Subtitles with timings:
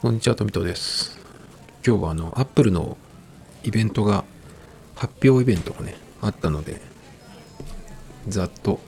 [0.00, 1.18] こんにちは、富藤です。
[1.86, 2.96] 今日はあの、アップルの
[3.64, 4.24] イベントが、
[4.94, 6.80] 発表イベントがね、あったので、
[8.26, 8.80] ざっと、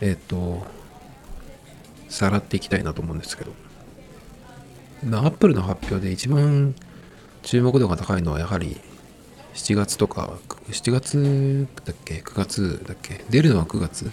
[0.00, 0.66] えっ、と、
[2.08, 3.52] さらっていきたいなと思うんですけど、
[5.16, 6.74] アップルの発表で一番
[7.42, 8.80] 注目度が高いのはやはり
[9.54, 10.36] 7月とか、
[10.70, 14.10] 7月だっけ ?9 月だっけ出るのは9月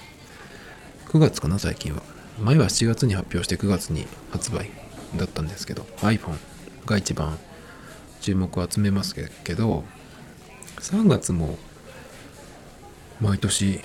[1.07, 2.03] ?9 月かな、最近は。
[2.39, 4.69] 前は7月に発表して9月に発売
[5.15, 6.37] だったんですけど iPhone
[6.85, 7.37] が一番
[8.21, 9.83] 注目を集めますけど
[10.79, 11.57] 3月も
[13.19, 13.81] 毎年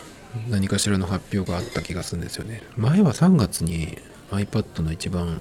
[0.49, 2.63] 何かしらの発表があった気がするんですよね。
[2.77, 3.99] 前は3月に
[4.31, 5.41] iPad の一番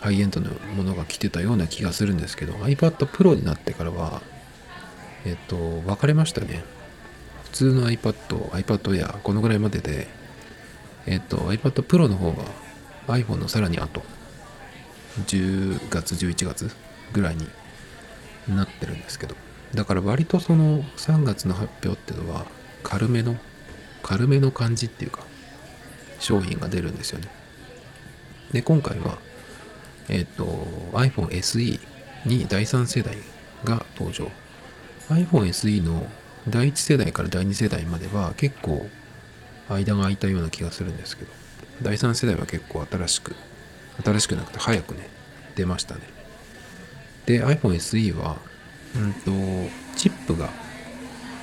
[0.00, 4.20] ハイエンドのものが来てたような気がするんですけど iPad Pro になってからは
[5.24, 6.64] えっと分かれましたね。
[7.44, 10.06] 普通の iPad、iPad Air このぐらいまでで
[11.06, 12.44] えっと iPad Pro の方が
[13.08, 14.02] iPhone のさらに後
[15.22, 16.70] 10月11月
[17.12, 17.48] ぐらいに
[18.48, 19.34] なってるんですけど。
[19.74, 22.46] だから割とその3月の発表っていうのは
[22.82, 23.36] 軽めの
[24.02, 25.24] 軽めの感じっていうか
[26.20, 27.28] 商品が出るんですよね。
[28.52, 29.18] で今回は
[30.08, 30.44] えっ、と
[30.92, 31.80] iPhone SE
[32.24, 33.16] に第3世代
[33.64, 34.30] が登場。
[35.08, 36.06] iPhone SE の
[36.48, 38.88] 第1世代から第2世代までは結構
[39.68, 41.32] 間が空いたような気がするんですけど。
[41.82, 43.36] 第3世代は結構新しく
[44.04, 45.08] 新しくなくて早くね
[45.54, 46.02] 出ましたね
[47.26, 48.36] で iPhone SE は
[48.94, 49.30] うんと
[49.96, 50.48] チップが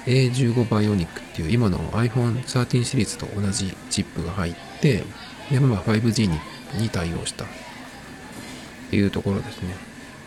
[0.06, 5.04] A15 バイオニックっていう今の iPhone13 シリーズと同じチップが入って
[5.52, 6.40] でまあ 5G に
[6.76, 7.48] に対応したっ
[8.90, 9.76] ていうところですね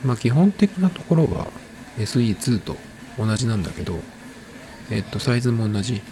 [0.05, 1.49] まあ基本的なところは
[1.99, 2.77] SE2 と
[3.19, 3.99] 同じなんだけど
[4.91, 6.03] えっとサイズも同じ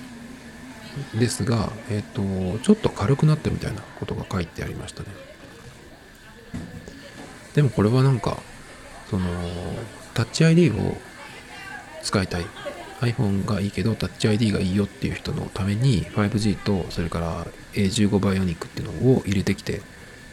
[1.15, 2.23] ですが、えっ、と、
[2.61, 5.09] ちょっと軽くなったみたいなことが書いてありましたね。
[7.55, 8.39] でもこれはなんか、
[9.09, 9.27] その、
[10.13, 10.97] タッチ ID を
[12.03, 12.47] 使いたい。
[13.01, 19.83] iPhone がいいけど、タッチ ID がいいよっていう人のために、5G と、それから A15 バイオニックっていうのを入れてきて、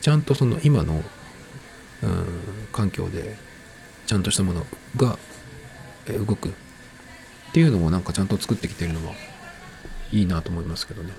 [0.02, 1.04] ちゃんとその今の、
[2.04, 2.26] うん、
[2.72, 3.38] 環境で、
[4.08, 4.66] ちゃんとしたもの
[4.98, 5.18] が
[6.08, 6.52] 動くっ
[7.54, 9.14] ていうのをなんかちゃんと作ってきてるのは、
[10.12, 11.14] いいなと思いますけどね。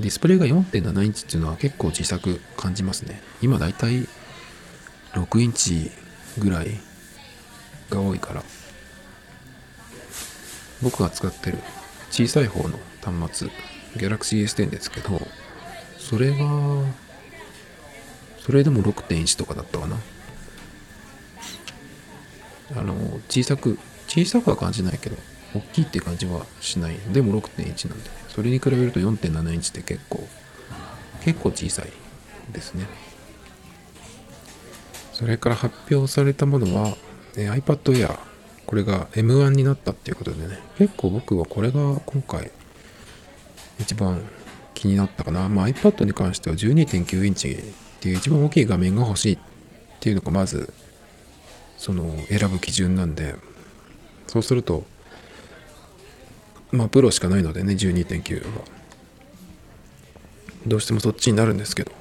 [0.00, 3.22] ディスプレイが4.7インチっていうのは結構小さく感じますね。
[3.42, 4.08] 今だいたい
[5.14, 5.90] 6インチ
[6.38, 6.80] ぐらい
[7.90, 8.42] が多いから。
[10.82, 11.58] 僕が使ってる
[12.10, 13.48] 小さい方の端末、
[13.96, 15.20] Galaxy S10 ですけど、
[15.98, 16.36] それが、
[18.40, 19.96] それでも6.1とかだったかな。
[22.76, 22.94] あの、
[23.28, 23.78] 小さく、
[24.08, 25.16] 小さくは感じないけど、
[25.54, 26.96] 大きいって感じはしない。
[27.12, 30.26] でも6.1なんで、それに比べると4.7インチって結構、
[31.22, 31.92] 結構小さい
[32.52, 32.86] ですね。
[35.20, 36.96] それから発表されたものは、
[37.36, 38.18] え iPad Air。
[38.64, 42.50] これが M1 になったっていうことでね、結構僕はこれが今回
[43.78, 44.22] 一番
[44.72, 45.50] 気になったかな。
[45.50, 47.54] まあ iPad に関しては12.9インチっ
[48.00, 49.38] ていう一番大きい画面が欲しいっ
[50.00, 50.72] ていうのがまず、
[51.76, 53.34] その選ぶ基準なんで、
[54.26, 54.84] そうすると、
[56.72, 58.62] まあ、プロしかないのでね、12.9は。
[60.66, 61.92] どうしてもそっちになるんですけど、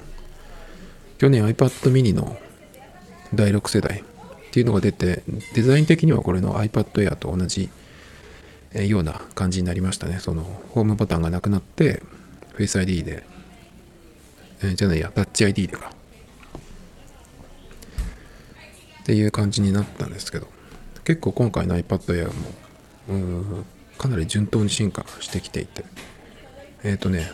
[1.18, 2.38] 去年 iPad mini の
[3.34, 4.04] 第6世代っ
[4.52, 5.24] ていうのが出て、
[5.54, 7.70] デザイン的にはこれの iPad Air と同じ
[8.74, 10.20] ような感じになりましたね。
[10.20, 12.02] その、ホームボタンがなくなって、
[12.58, 13.24] Face ID で、
[14.62, 15.92] えー、じゃないや、タッチ ID でか。
[19.02, 20.48] っていう感じになったんですけど、
[21.04, 22.34] 結構今回の iPad Air も、
[23.10, 23.66] うん
[24.00, 25.84] かなり順当に進化してきていて、
[26.84, 27.30] えっ、ー、とね、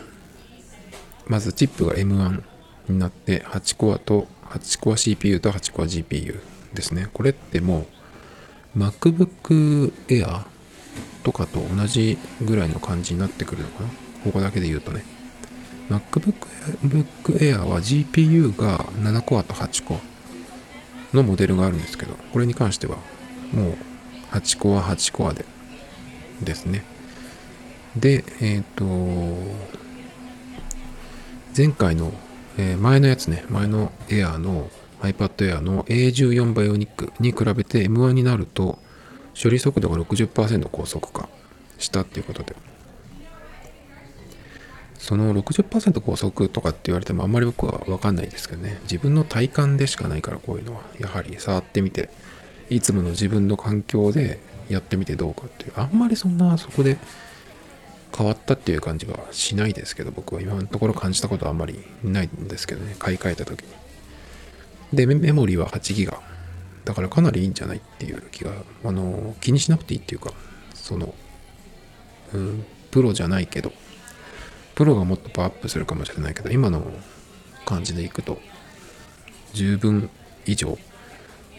[1.28, 2.42] まずチップが M1
[2.88, 6.40] になって、8コアと、8コア CPU と8コア GPU
[6.74, 7.08] ですね。
[7.12, 7.86] これっても
[8.74, 10.44] う、MacBook Air
[11.22, 13.88] とかと同じぐらいの感じになってくるのかな？
[14.24, 15.04] ここだけで言うとね。
[15.90, 16.34] MacBook
[17.38, 22.96] Air は GPU が7コアと8コアのモデルがあるんですけど、これに関しては
[23.52, 23.76] もう
[24.32, 25.44] 8コア8コアで
[26.42, 26.84] ですね。
[27.96, 28.84] で、えっ、ー、と、
[31.56, 32.12] 前回の、
[32.58, 34.70] えー、前のやつね、前の Air の
[35.02, 38.78] iPad Air の A14 バイオニックに比べて M1 になると
[39.40, 41.28] 処理速度が60%高速化
[41.78, 42.56] したっていうことで。
[44.98, 48.80] その60%高速とかって言われてもあんまり僕はわかんないですけどね。
[48.82, 50.80] 自分の体感でしかないからこういうのは。
[50.98, 52.10] やはり触ってみて、
[52.70, 56.98] いつもの自分の環境でやってみてどうかっていうあんまりそんなそこで
[58.16, 63.68] 変わったっていう感じはしないですけど僕は今のところ感じたことはあんまりないんですけどね買い替えた時に
[64.92, 66.20] で、メモリーは8ギガ。
[66.84, 68.52] だからかなりいいんじゃないっていう気が、
[68.84, 70.32] あの、気にしなくていいっていうか、
[70.74, 71.14] その、
[72.32, 73.72] うん、プロじゃないけど、
[74.74, 76.84] プロがもっとパワーアップするかもしれないけど、今の
[77.64, 78.38] 感じでいくと、
[79.52, 80.10] 十分
[80.44, 80.78] 以上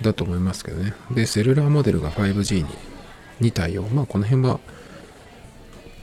[0.01, 0.93] だと思いますけどね。
[1.11, 2.67] で、セルラーモデルが 5G に
[3.41, 3.83] に対応。
[3.83, 4.59] まあ、この辺は、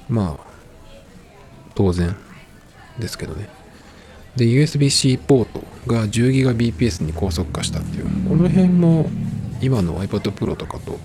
[0.09, 0.47] まあ、
[1.75, 2.15] 当然
[2.99, 3.49] ですけどね。
[4.37, 9.09] で、USB-C ポートが 10GBps に高速化したっていう、この辺も
[9.61, 10.99] 今の iPad Pro とかと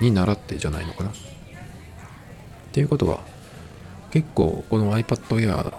[0.00, 1.10] に習ってじゃないのかな。
[1.10, 1.12] っ
[2.72, 3.20] ていうことは、
[4.10, 5.74] 結構この iPad Air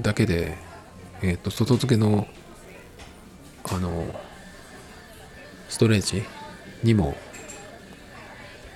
[0.00, 0.56] だけで、
[1.22, 2.26] えっ、ー、と、外付けの、
[3.64, 4.06] あの、
[5.68, 6.22] ストレージ
[6.82, 7.16] にも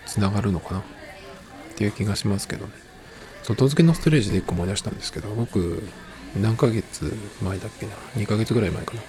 [0.07, 0.83] つながるのかな
[1.81, 2.73] っていう気がしますけどね。
[3.43, 5.82] 外付けのストレージで1個思い出したんですけど、僕、
[6.38, 7.11] 何ヶ月
[7.43, 9.00] 前だっけな ?2 ヶ月ぐらい前かな。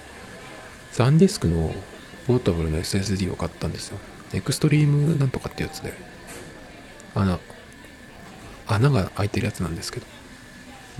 [0.90, 1.74] サンディスクの
[2.26, 3.98] ポータブルの SSD を買ったんですよ。
[4.32, 5.92] エクストリームなんとかってやつで、
[7.14, 7.38] 穴、
[8.66, 10.06] 穴が開いてるやつなんですけど。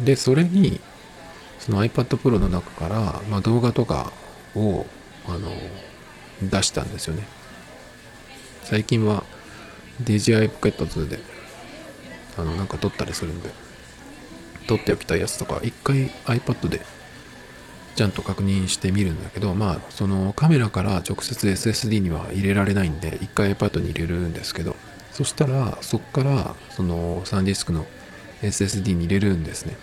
[0.05, 0.79] で、それに、
[1.59, 4.13] その iPad Pro の中から、まあ、動画とか
[4.55, 4.85] を、
[5.27, 5.51] あの、
[6.43, 7.27] 出したんですよね。
[8.65, 9.25] 最近は
[10.03, 11.33] DJI Pocket 2で、
[12.37, 13.51] あの、なんか撮ったりするんで、
[14.67, 16.81] 撮っておきたいやつとか、一回 iPad で
[17.95, 24.77] ちゃんと確認してみるんだけど、まあ、そのカメラから直接 SSD には入れられないんで、一回 iPad に入れるんですけど、
[25.13, 27.87] そしたら、そっから、そのサンディスクの
[28.43, 29.77] SSD に入れるんですね。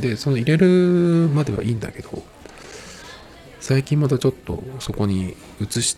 [0.00, 2.24] で、その入れるまではいいんだけど、
[3.60, 5.96] 最近またちょっとそこに移し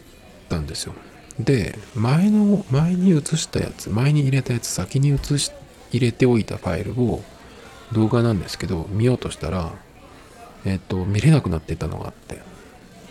[0.48, 0.94] たんですよ。
[1.38, 5.52] で、前の、前に移したやつ、前に入れたやつ、先に移し、
[5.90, 7.22] 入れておいたファイルを
[7.92, 9.72] 動画なんですけど、見ようとしたら、
[10.64, 12.40] えっ、と、見れなくなってたのがあって、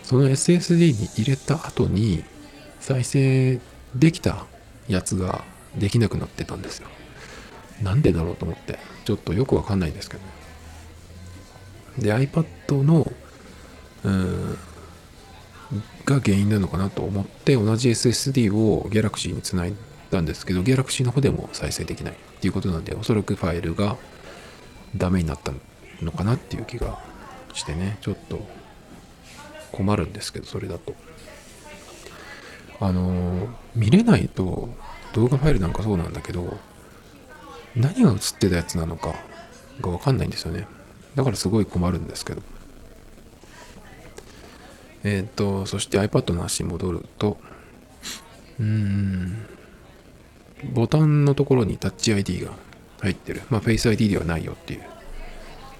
[0.02, 2.22] その SSD に入れた後に
[2.80, 3.60] 再生
[3.94, 4.46] できた
[4.86, 5.44] やつが
[5.76, 6.88] できなくなってたんですよ。
[7.82, 10.30] なんでだろうと思って、ちょっとよくわかんないんですけどね。
[11.98, 13.10] で、iPad の、
[14.04, 14.58] うん、
[16.04, 19.74] が原因なのかなと思って同じ SSD を Galaxy につない
[20.10, 23.96] だんですけど Galaxy の方でも再生できないっていうことなんでおそらくファイルが
[24.96, 25.52] ダメになった
[26.02, 26.98] のかなっていう気が
[27.52, 28.46] してねちょっと
[29.72, 30.94] 困るんですけどそれだと。
[32.80, 34.68] あの見れないと
[35.12, 36.58] 動画ファイルなんかそうなんだけど
[37.74, 39.16] 何が映ってたやつなのか
[39.80, 40.66] がわかんないんですよね。
[41.16, 42.42] だからすごい困るんですけど。
[45.04, 47.38] えっ、ー、と、そして iPad の話に戻ると、
[48.60, 49.46] うん、
[50.72, 52.52] ボタンのところにタッチ ID が
[53.00, 53.42] 入ってる。
[53.50, 54.82] まあ、Face ID ではないよっていう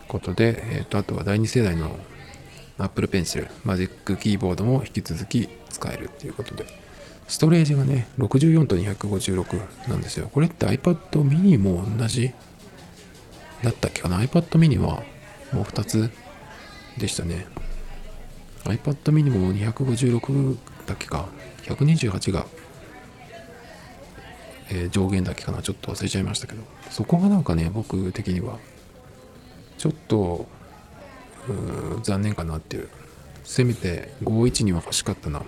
[0.07, 1.99] ことで、えっ、ー、と、あとは第2世代の
[2.79, 6.67] Apple Pencil、Magic キーボードも引き続き使えるっていうことで、
[7.27, 10.31] ストレージがね、64と256なんですよ。
[10.33, 12.33] これって iPad mini も同じ
[13.63, 15.03] だったっけかな ?iPad mini は
[15.53, 16.11] もう2つ
[16.97, 17.47] でしたね。
[18.69, 20.57] iPad mini も256
[20.87, 21.29] だけか、
[21.65, 22.47] 128が、
[24.71, 28.59] えー、上限だけかな、ちょっと忘れちゃいましたけど、そこがなんかね、僕的には、
[29.79, 30.47] ちょっと、
[32.03, 32.89] 残念かなっていう。
[33.45, 35.43] せめて51には欲しかったな。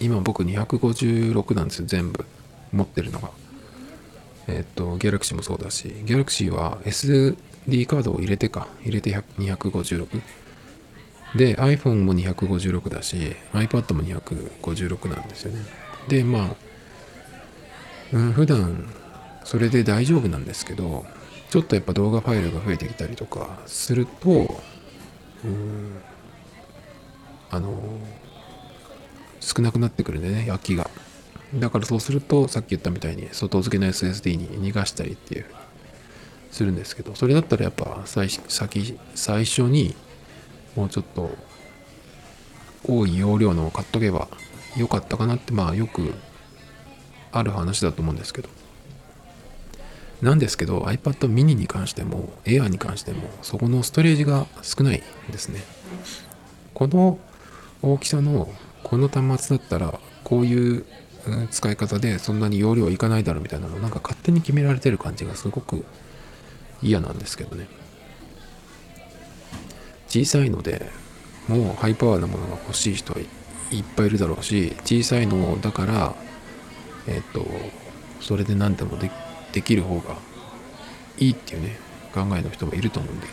[0.00, 2.24] 今僕256なんですよ、全部。
[2.72, 3.30] 持ってるのが。
[4.48, 10.20] えっ、と、Galaxy もそうだし、Galaxy は SD カードを入れてか、入れて256。
[11.34, 15.64] で、iPhone も256だし、iPad も256なんですよね。
[16.08, 16.56] で、まあ、
[18.12, 18.88] うん、普段
[19.44, 21.04] それで大丈夫なんですけど、
[21.50, 24.60] ちょっとやっぱ動画ファイルが増えてきたりとかすると、
[25.44, 26.00] うん、
[27.50, 27.98] あの、
[29.40, 30.90] 少なくなってくるんでね、焼きが。
[31.54, 35.46] だからそうすると、さっき言ったみたいに外付けの SSD に逃がしたりっていう、
[36.50, 39.94] するんですけど、それだったらやっぱ最先、最初に
[40.76, 41.30] もうちょっと
[42.86, 44.28] 多い容量のを買っとけば
[44.76, 46.14] よかったかなってまあよく
[47.32, 48.48] ある話だと思うんですけど。
[50.22, 55.62] なんですけど iPad mini に関しても Air に関してもそこのストレージが少ないんですね。
[56.72, 57.18] この
[57.82, 58.48] 大きさの
[58.82, 60.86] この端末だったらこういう
[61.50, 65.84] 使い方でそんなに容量いかないだろうみたいなのなんか勝手に決められてる感じがすごく
[66.82, 67.68] 嫌なんですけどね。
[70.14, 70.90] 小さいので
[71.48, 76.14] もうハイパワーなものが欲しい人はいっぱいいるだろうし小さいのだから
[77.06, 77.44] えっ、と
[78.20, 79.10] それで何でもで
[79.52, 80.16] できる方が
[81.18, 81.76] いいっていうね
[82.14, 83.26] 考えの人もいると思うんで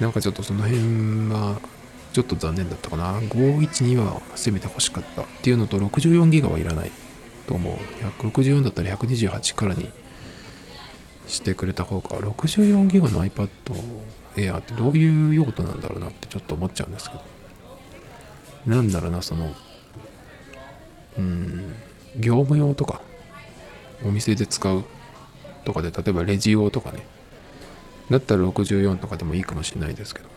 [0.00, 0.80] なんかちょっとその辺
[1.30, 1.60] は
[2.14, 3.18] ちょっと残念だったかな。
[3.18, 6.92] 512はせめて欲しかったっていうのと、64ギガはいらない
[7.48, 7.74] と思う。
[8.22, 9.90] 164だったら128からに
[11.26, 13.48] してくれた方が、64ギガの iPad
[14.36, 18.76] Air ってどういう用途なんだろうなってちょっと思っちゃうんですけど。
[18.76, 19.54] なんだろうな、その、
[21.18, 21.74] うん、
[22.16, 23.00] 業務用とか、
[24.04, 24.84] お店で使う
[25.64, 27.06] とかで、例えばレジ用とかね。
[28.10, 30.28] だったら64とかでもいいかもしれないですけど。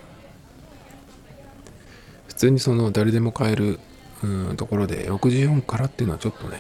[2.28, 3.80] 普通にその誰でも買える
[4.24, 6.60] うんところで64からっていうのはちょっとね、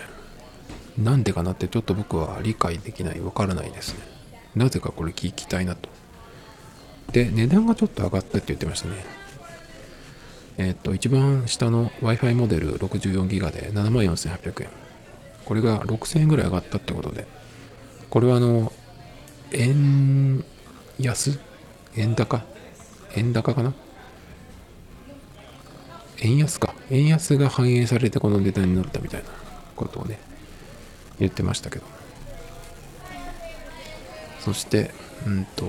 [0.97, 4.16] なんでかなってちょっと僕は理解できない、わからないですね。
[4.55, 5.89] なぜかこれ聞きたいなと。
[7.11, 9.05] で、値段がちょっと上がったって言ってましたね。
[10.57, 14.69] えっ、と、一番下の Wi-Fi モデル 64GB で74,800円。
[15.45, 17.27] これが6000円ぐらい上がったってことで、
[18.09, 18.71] これはあの、
[19.51, 20.43] 円
[20.99, 21.39] 安？
[21.95, 22.43] 円高？
[23.15, 23.73] 円高かな？
[26.19, 26.73] 円安か。
[26.89, 29.29] 円安が反映されてこの値段になったみたいな
[29.75, 30.19] ことをね、
[31.19, 31.96] 言ってましたけど。
[34.47, 34.91] そして、
[35.25, 35.65] うんと、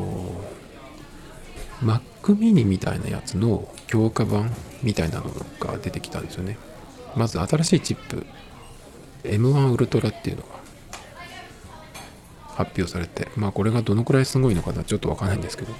[1.83, 4.55] Mac mini みたいなやつの強化版
[4.85, 5.25] みたいなの
[5.59, 6.57] が出てきたんですよね。
[7.17, 8.25] まず新しいチップ
[9.25, 10.49] M1 ウルトラっていうのが
[12.55, 15.75] 発表されて、まあこれがどのくらいすごいのかなちょっとわかんないんですけど、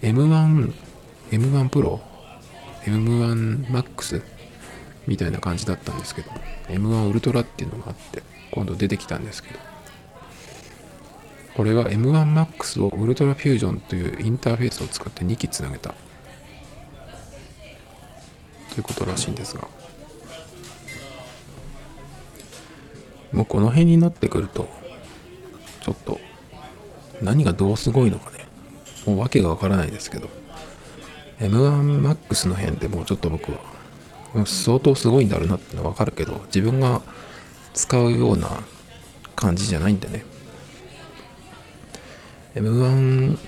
[0.00, 0.72] M1、
[1.32, 2.00] M1 Pro、
[2.84, 4.22] M1 Max
[5.06, 6.30] みたいな感じだったんですけど、
[6.68, 9.69] M1 ウルトラっていうのがあって、今度出てきたんですけど、
[11.60, 15.90] これが M1 Max をウルトラフュージョンというインターフェースを使って2機つなげた。
[18.70, 19.68] ということらしいんですが、
[23.32, 24.70] もうこの辺になってくると、
[25.82, 26.18] ちょっと、
[27.20, 28.46] 何がどうすごいのかね、
[29.04, 30.30] もう訳がわからないですけど、
[31.40, 33.58] M1MAX の辺でもうちょっと僕は、
[34.46, 37.02] 相当すごいんだろうなってのはわかるけど、自分が
[37.74, 38.48] 使うような
[39.36, 40.29] 感じじゃないんでね。
[42.54, 43.38] M1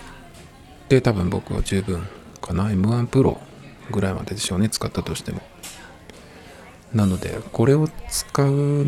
[0.88, 2.06] で多分僕は十分
[2.40, 2.68] かな。
[2.68, 3.38] M1 Pro
[3.90, 5.40] ぐらいまででしょうね、使ったとしても。
[6.94, 8.87] なので、これを使う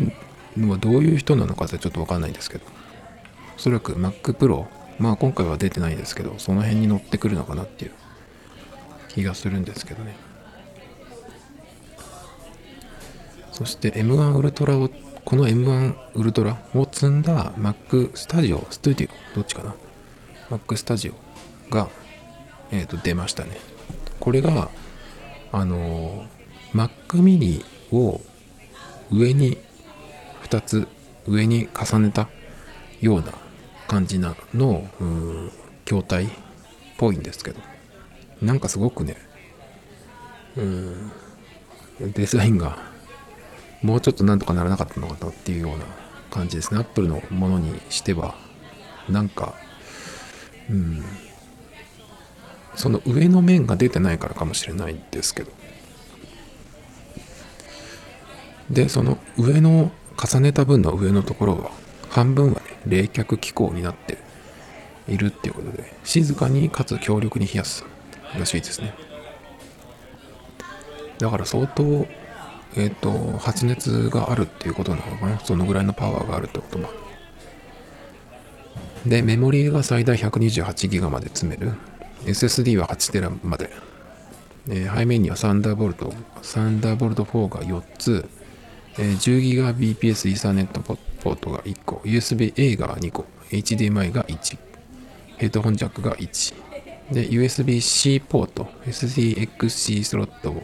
[0.57, 2.65] のはどういう人なのかってちょっとわかんないんですけど、
[3.57, 4.65] おそらく Mac Pro、
[4.99, 7.91] まあ今回は出てないですけど、その辺に乗ってくるのかなっていう
[9.09, 10.15] 気がするんですけどね。
[13.51, 14.89] そして M1 ウルトラを、
[15.23, 19.75] この M1 ウルトラを積んだ Mac Studio、Studio、どっちかな？
[20.49, 21.13] ?Mac Studio
[21.69, 21.89] が、
[22.71, 23.57] え、ー、と、出ましたね。
[24.19, 24.69] これが、
[25.51, 26.25] あの、
[26.73, 28.21] Mac mini を
[29.11, 29.57] 上に
[30.43, 30.87] 2つ
[31.27, 32.27] 上に重ねた
[33.01, 33.33] ような
[33.87, 34.87] 感じなの
[35.85, 36.29] 筐体っ
[36.97, 37.59] ぽいんですけど
[38.41, 39.17] なんかすごくね
[40.57, 41.11] うん
[42.13, 42.77] デザインが
[43.81, 45.85] もうちょっとなんとかならなかったのかなっていうような
[46.29, 48.35] 感じですねアップルのものにしては
[49.09, 49.55] なんか
[50.69, 51.03] うん。
[52.75, 55.51] その上の面が出てないからかもしれないですけど。
[58.69, 61.71] でその上の重ねた分の上のところは
[62.09, 64.17] 半分はね冷却機構になって
[65.07, 67.85] いるっていうことで静かにかつ強力に冷やす
[68.37, 68.93] らしいですね。
[71.19, 71.83] だから相当
[72.75, 75.39] えっ、ー、と発熱があるっていうことなのかな。
[75.39, 76.89] そのぐらいのパワーがあるってことは
[79.05, 81.73] でメモリーが最大 128GB まで詰める。
[82.25, 83.69] SSD は 8TB まで、
[84.69, 86.13] えー、背面にはサンダーボルト。
[86.41, 88.27] サンダーボルト4が4つ。
[88.97, 94.57] えー、10GBps イーサネットポートが1個、USB-A が2個、HDMI が1、
[95.37, 96.53] ヘッドホンジャックが1、
[97.11, 100.55] で、USB-C ポート、SDXC スロット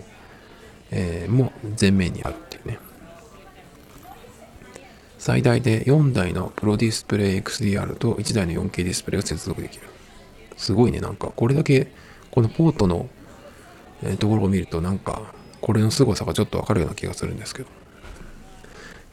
[0.93, 2.77] えー、も前面にあるっていうね。
[5.21, 9.83] 最大で4台のプロディスプレイ XDR と1台の 4K ディスプレイを接続できる。
[10.57, 11.91] すごいね、なんか、これだけ、
[12.31, 13.07] このポートの、
[14.17, 17.69] ところを見ると、なんか、これの凄さがちょっとわかるような気がするんですけど。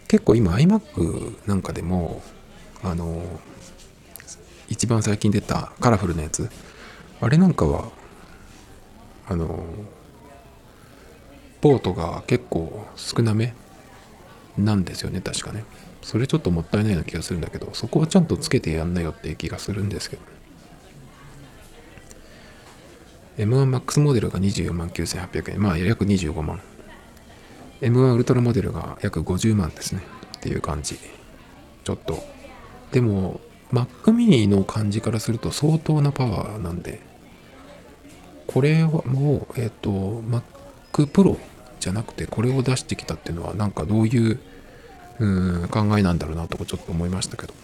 [0.09, 2.23] 結構今 iMac なんかでも
[2.83, 3.23] あの
[4.67, 6.49] 一番最近出たカラフルなやつ
[7.21, 7.91] あれなんかは
[9.29, 9.67] あの
[11.61, 13.53] ポートが結構少なめ
[14.57, 15.65] なんですよね確かね
[16.02, 20.23] それちょっともったいないような気がするんだけどそこはちゃんとつけてやんなよって気がするんですけど。
[23.38, 25.62] M1MAX モデルが249,800円。
[25.62, 26.61] まあ約25万。
[27.81, 30.02] M1 ウルトラモデルが約50万ですね。
[30.38, 30.99] っていう感じ。
[31.85, 32.19] ちょっと。
[32.90, 33.40] でも
[33.73, 37.00] Mac mini の感じからすると相当なパワーなんで。
[38.49, 40.43] これはもうえっ、ー、と Mac
[41.07, 41.38] Pro
[41.78, 44.40] じゃなくてこれを出してきたっていうのはなんかどういう
[45.21, 47.55] うん考えなんだろうなとかちょっと思いましたけど。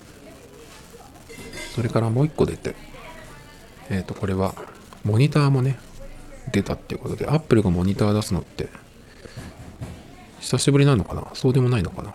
[1.75, 2.77] それからもう一個出て
[3.91, 4.55] えっ、ー、とこれは
[5.03, 5.77] モニターもね
[6.53, 8.69] 出たっていうことで Apple がモニター出すのって
[10.41, 11.27] 久しぶりなのかな？
[11.35, 12.15] そうでもないのかな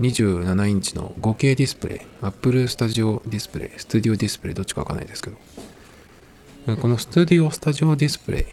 [0.00, 5.36] ？27インチの 5K ディスプレイ Apple Studio ディスプレイスタジオディスプレイどっちかわかんないですけど。
[6.80, 8.44] このスタジオスタジオディスプレイっ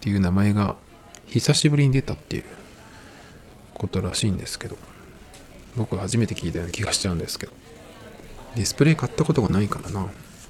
[0.00, 0.74] ていう名前が
[1.26, 2.44] 久しぶりに出たっていう
[3.74, 4.76] ことらしいんですけど。
[5.76, 7.52] 僕初めて聞いたような気がしちゃうんですけど。
[8.56, 10.08] ディスプレイ買ったことがないからな。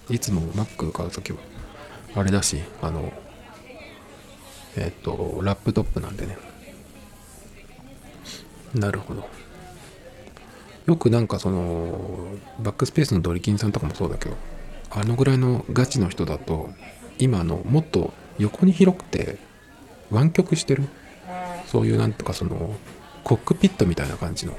[0.09, 1.39] いつも Mac 買うときは。
[2.15, 3.13] あれだしあの
[4.77, 6.39] えっ、とラップトップなんでね。
[8.75, 9.29] なるほど。
[10.87, 14.37] よくなんかそのバックスペースのドリキンさんとかもそうだけど
[14.91, 16.71] あのぐらいのガチの人だと
[17.19, 19.39] 今のもっと横に広くて
[20.11, 20.89] 湾曲してる。
[21.67, 22.75] そういうなんとかその
[23.23, 24.57] コックピットみたいな感じの。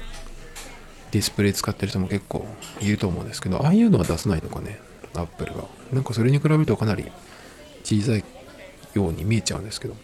[1.12, 2.46] ディスプレイ使ってる人も結構
[2.80, 4.80] いると思うんですけどああいうのは出さないのかね
[5.14, 5.64] アップルが。
[5.92, 7.04] なんかそれに比べるとかなり
[7.84, 8.24] 小さい
[8.94, 9.96] ように見えちゃうんですけど。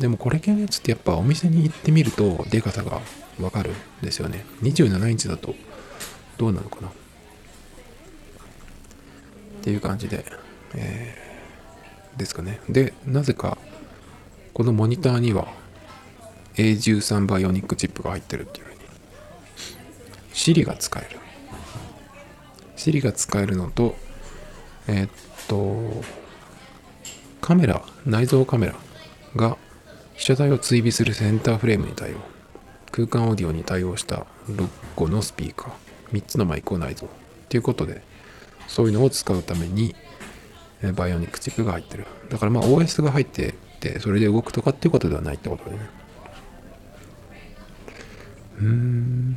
[0.00, 3.00] でもこれ系のやつってやっぱお店に行ってみるとでかさが
[3.40, 4.44] わかるんですよね。
[4.62, 5.54] 27インチだと
[6.36, 6.88] どうなのかな。
[6.88, 6.90] っ
[9.62, 10.24] ていう感じで、
[10.74, 12.60] えー、ですかね。
[12.68, 13.56] でなぜか
[14.52, 15.46] このモニターには
[16.56, 18.73] A13 バイオニックチップが入ってるっていう。
[20.34, 21.18] Siri が使える。
[22.76, 23.96] Siri が使えるのと
[24.86, 25.10] えー、っ
[25.48, 26.02] と
[27.40, 28.74] カメラ内蔵カメラ
[29.36, 29.56] が
[30.14, 32.16] 被写体を追尾するセンターフレームに対応
[32.90, 35.72] 空間オーディオに対応した6個のスピーカー
[36.12, 37.08] 3つのマイクを内蔵。
[37.48, 38.02] ということで
[38.68, 39.94] そういうのを使うために
[40.94, 42.06] バイオニックチップが入ってる。
[42.28, 45.90] だからまあ OS が入っててそれで動くとかっていうことではないってことでね。
[48.58, 49.36] うーん。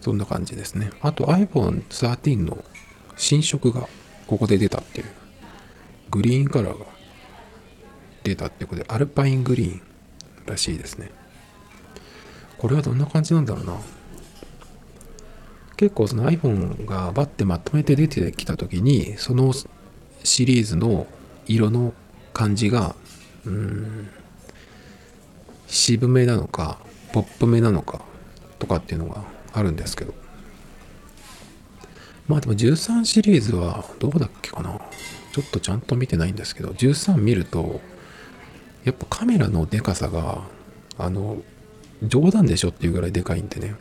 [0.00, 0.90] そんな感じですね。
[1.00, 2.64] あと iPhone13 の
[3.16, 3.88] 新色が
[4.26, 5.06] ここで出たっていう。
[6.10, 6.86] グリーンカラーが
[8.24, 9.82] 出たってことでアルパイングリーン
[10.46, 11.10] らしいですね。
[12.58, 13.76] これはどんな感じなんだろうな。
[15.76, 19.54] 結構その iPhone がバッてまとめて出てきた時にその
[20.22, 21.06] シリーズの
[21.46, 21.94] 色の
[22.34, 22.94] 感じが
[23.46, 24.10] うん
[25.66, 26.78] 渋めなのか
[27.12, 28.02] ポップめなのか
[28.58, 30.14] とかっていうのがあるんですけど。
[32.28, 34.80] まあでも13シリーズはどうだっけかな。
[35.32, 37.80] ちょっとちゃんと見てないんですけど13見ると
[38.84, 40.42] やっぱカメラのでかさが
[40.98, 41.38] あの
[42.02, 43.74] 冗談でしょっていうぐらいでかいんでね。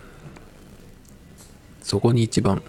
[1.81, 2.61] そこに一番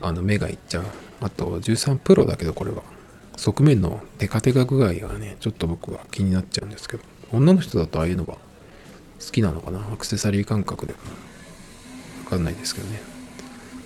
[0.00, 0.84] あの目がいっちゃう。
[1.20, 2.82] あと13プロだけどこれは。
[3.36, 7.02] 側面のテカテカ具合がねちょっと僕は気になっちゃうんですけど。
[7.32, 8.38] 女の人だとああいうのが好
[9.32, 9.80] きなのかな。
[9.80, 10.94] アクセサリー感覚で。
[12.34, 13.00] かんないですけどね。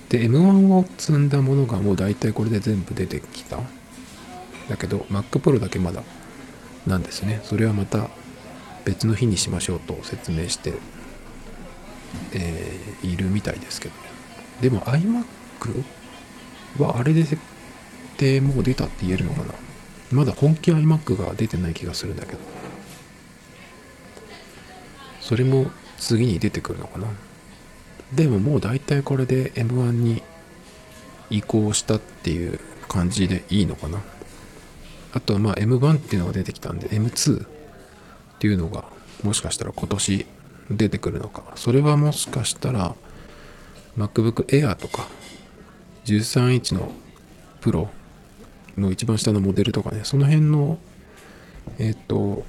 [0.09, 3.59] で M1 を積んだものがもう大体これで全部出てきた。
[4.69, 6.03] だけど Mac Pro だけまだ
[6.87, 7.41] なんですね。
[7.45, 8.09] それはまた
[8.85, 10.75] 別の日にしましょうと説明して、
[12.33, 13.95] えー、いるみたいですけど
[14.63, 15.25] でも iMac
[16.79, 17.41] はあれで設
[18.17, 19.55] 定もう出たって言えるのかな。
[20.11, 22.39] まだ本気 iMac が出てない気がするんだけど。
[25.21, 27.07] それも次に出てくるのかな。
[28.13, 30.23] でももう大体これで M1 に
[31.31, 34.03] 移行したっていう感じでいいのかな。
[35.13, 37.49] あとはまあ M1 っていうのが出てきたんで M2 っ
[38.39, 38.85] ていうのが
[39.23, 40.27] もしかしたら今年
[40.71, 41.53] 出てくるのか。
[41.57, 42.95] それはもしかしたら
[43.97, 45.07] MacBook Air とか
[46.07, 46.91] 13インチの
[47.61, 47.91] プロ
[48.77, 50.79] の一番下のモデルとかねその辺の
[51.79, 52.45] えっ、ー、と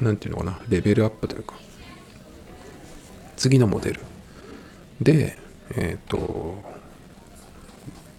[0.00, 1.54] 何ていうのかなレベルアップというか
[3.36, 4.00] 次のモデル。
[5.00, 5.38] で
[5.70, 6.62] えっ、ー、と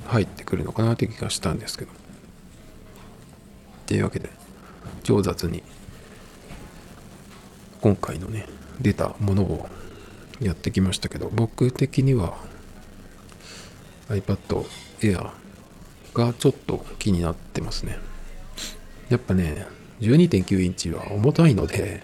[0.05, 1.91] 入ってくるのかなって気がしたんですけど。
[1.91, 1.95] っ
[3.87, 4.29] ていうわけで
[5.03, 5.63] 上雑に
[7.79, 8.45] 今回のね
[8.81, 9.69] 出たものを
[10.41, 12.37] やってきましたけど僕的には
[14.09, 14.65] iPad
[14.99, 15.29] Air
[16.13, 17.97] がちょっと気になってますね。
[19.09, 19.65] やっぱね
[20.01, 22.03] 12.9インチは重たいので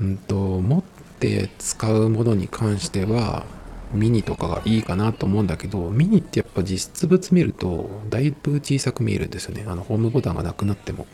[0.00, 0.82] うんと持っ
[1.22, 3.46] て使うものに関しては
[3.92, 9.64] ミニとかがいいかなと思うんだけど、ミニってやっぱ実質物見ると、だいぶ小さく見えるんですよね。
[9.68, 11.06] あの、ホームボタンがなくなっても。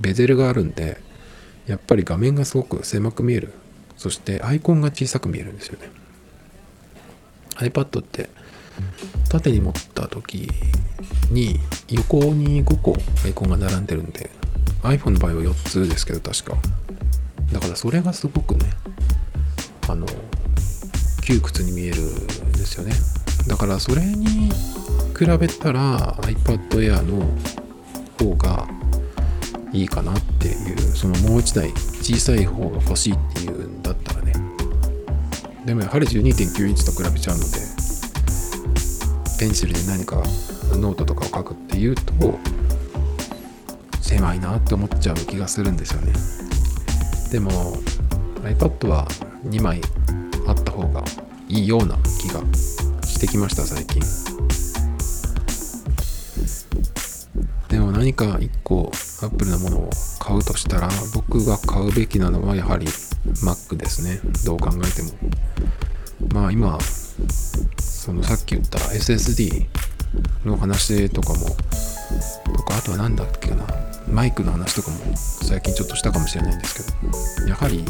[0.00, 0.98] ベゼルがあるんで、
[1.66, 3.52] やっぱり画面がすごく狭く見える。
[3.96, 5.90] そしてアイコンが小さく見えるんですよね。
[7.56, 8.28] iPad って
[9.28, 10.48] 縦に持った時
[11.30, 12.94] に横に5個
[13.24, 14.30] アイコンが並んでるんで、
[14.82, 16.56] iPhone の場合は4つですけど確か
[17.52, 18.70] だからそれがすごくね
[19.88, 20.06] あの
[21.22, 22.92] 窮屈に見えるんですよね。
[23.46, 24.50] だからそれに
[25.16, 27.26] 比べたら iPad Air の
[28.18, 28.68] 方が
[29.72, 31.70] いいかなっていうそのもう一台
[32.02, 34.32] 小さい方が欲しいっていうんだったらね。
[35.64, 37.50] でもやはり12.9インチと比べちゃうので
[39.38, 40.16] ペンシルで何か
[40.74, 42.38] ノートとかを書くっていうと
[44.00, 46.12] 狭いなって思っちゃう気がするんですよね。
[47.32, 47.76] でも
[48.44, 49.08] iPad は
[49.44, 49.80] 2枚
[50.46, 51.02] あった方が
[51.48, 52.40] いいような気が
[53.04, 54.02] してきました最近。
[57.68, 58.90] でも何か1個
[59.22, 62.86] Apple のものを買うとしたら僕が買うべきなのはやはり
[63.44, 64.20] Mac ですね。
[64.44, 65.10] どう考えても。
[66.32, 66.78] まあ今
[67.78, 69.66] そのさっき言った SSD
[70.44, 71.46] の話とかも
[72.56, 73.64] とかあとは何だっけな。
[74.08, 77.84] マイクの話とかも最近ちょっとしたかもしれないんですけどやはり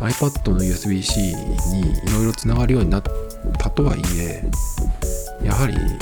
[0.00, 1.32] iPad の USB-C に
[1.80, 3.02] いろいろつながるようになっ
[3.58, 4.44] たとはいえ
[5.44, 5.98] やはりう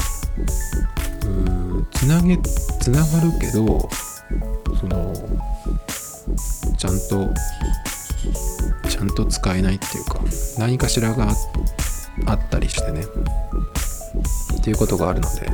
[1.92, 3.88] つなげつながるけど
[4.80, 5.12] その
[6.76, 7.28] ちゃんと
[8.88, 10.20] ちゃんと使えないっていうか
[10.58, 11.28] 何かしらが
[12.26, 13.04] あったりしてね。
[14.58, 15.46] っていうことがあるので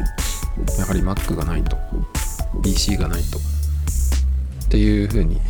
[0.78, 1.76] やはり Mac がないと
[2.62, 3.40] PC がないとっ
[4.68, 5.40] ていうふうに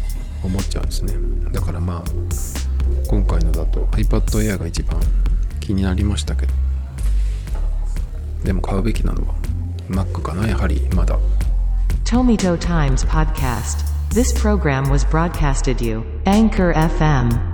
[0.43, 1.13] 思っちゃうんですね。
[1.53, 2.05] だからまあ
[3.09, 5.01] 今回のだと iPad Air が一番
[5.61, 6.53] 気になりましたけど
[8.45, 9.35] でも買うべきなのは
[9.89, 11.19] Mac かなやはりまだ
[12.05, 13.85] Tomito Times Podcast.
[14.13, 17.50] This program was broadcasted you, Anchor FM.